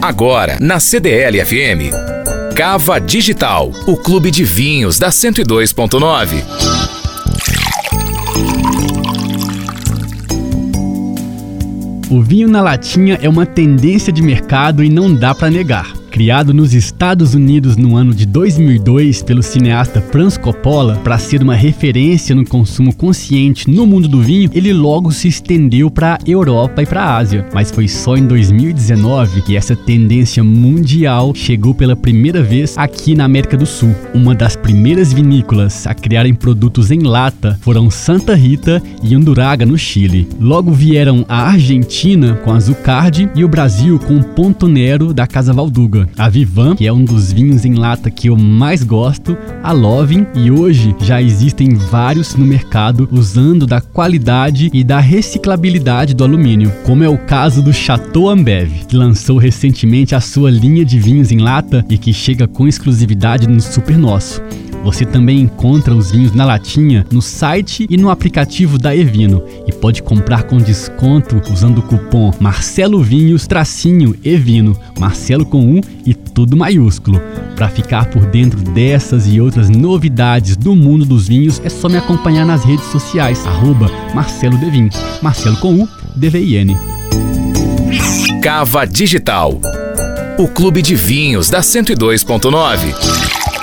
[0.00, 2.54] Agora, na CDL FM.
[2.54, 6.44] Cava Digital, o clube de vinhos da 102.9.
[12.08, 15.92] O vinho na latinha é uma tendência de mercado e não dá para negar.
[16.16, 21.54] Criado nos Estados Unidos no ano de 2002 pelo cineasta Franz Coppola para ser uma
[21.54, 26.82] referência no consumo consciente no mundo do vinho, ele logo se estendeu para a Europa
[26.82, 27.46] e para a Ásia.
[27.52, 33.26] Mas foi só em 2019 que essa tendência mundial chegou pela primeira vez aqui na
[33.26, 33.94] América do Sul.
[34.14, 39.76] Uma das primeiras vinícolas a criarem produtos em lata foram Santa Rita e Unduraga no
[39.76, 40.26] Chile.
[40.40, 45.26] Logo vieram a Argentina com a Zucardi e o Brasil com o Ponto Nero da
[45.26, 49.36] Casa Valduga a Vivan, que é um dos vinhos em lata que eu mais gosto,
[49.62, 56.14] a Lovin e hoje já existem vários no mercado usando da qualidade e da reciclabilidade
[56.14, 60.84] do alumínio, como é o caso do Chateau Ambev, que lançou recentemente a sua linha
[60.84, 64.42] de vinhos em lata e que chega com exclusividade no Super Nosso.
[64.86, 69.72] Você também encontra os vinhos na latinha no site e no aplicativo da Evino e
[69.72, 76.14] pode comprar com desconto usando o cupom Marcelo Vinhos tracinho Evino, Marcelo com um e
[76.14, 77.20] tudo maiúsculo.
[77.56, 81.96] Para ficar por dentro dessas e outras novidades do mundo dos vinhos é só me
[81.96, 84.88] acompanhar nas redes sociais arroba Marcelo Devin,
[85.20, 86.76] Marcelo com U, D-V-I-N.
[88.40, 89.60] Cava Digital,
[90.38, 93.55] o clube de vinhos da 102.9.